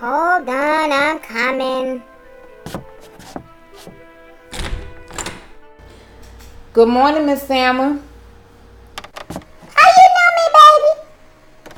[0.00, 2.02] Hold on, I'm coming.
[6.72, 8.00] Good morning, Miss Sammer.
[9.74, 10.92] How you know me, baby?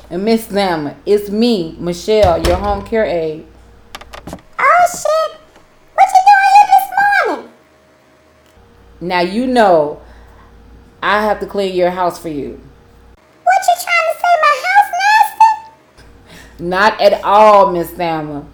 [0.09, 3.45] And Miss Sammer, it's me, Michelle, your home care aide.
[4.57, 5.39] Oh shit!
[5.93, 6.87] What you doing here this
[7.27, 7.51] morning?
[9.01, 10.01] Now you know
[11.03, 12.61] I have to clean your house for you.
[13.43, 13.92] What you trying
[16.63, 18.45] Not at all, Miss Sammer.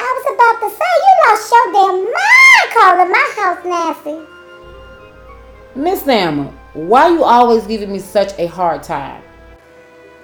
[0.00, 4.18] I was about to say you lost your damn mind calling my house nasty.
[5.76, 9.22] Miss Sammer, why you always giving me such a hard time?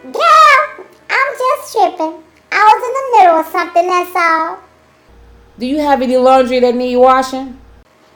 [0.02, 2.20] Girl, I'm just tripping.
[2.50, 3.86] I was in the middle of something.
[3.86, 4.58] That's all.
[5.60, 7.60] Do you have any laundry that need washing?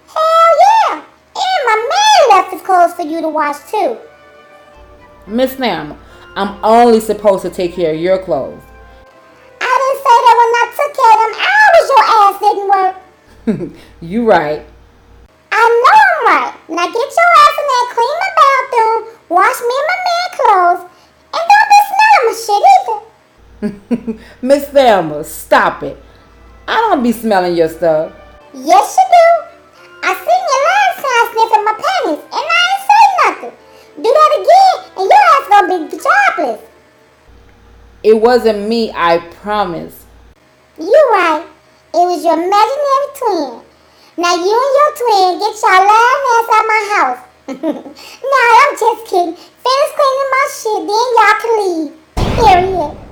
[0.08, 0.50] Hell
[0.90, 0.94] yeah!
[0.96, 3.96] And my man left his clothes for you to wash too.
[5.28, 5.96] Miss Sammer,
[6.36, 8.60] I'm only supposed to take care of your clothes.
[9.58, 12.96] I didn't say that when I took care of them hours your ass didn't work.
[14.02, 14.66] you right.
[15.50, 16.54] I know I'm right.
[16.68, 20.82] Now get your ass in there, clean my bathroom, wash me and my man clothes,
[21.32, 24.20] and don't be smelling my shit either.
[24.42, 25.96] Miss Thelma, stop it.
[26.68, 28.12] I don't be smelling your stuff.
[28.52, 29.56] Yes, you do.
[30.02, 32.55] I seen you last time sniffing my panties, and I
[38.06, 40.04] It wasn't me, I promise.
[40.78, 41.44] You right.
[41.92, 43.66] It was your imaginary twin.
[44.16, 47.20] Now you and your twin get your lying ass out my house.
[48.30, 49.34] nah, I'm just kidding.
[49.34, 51.90] Finish cleaning my shit, then y'all can leave.
[52.38, 53.05] Period.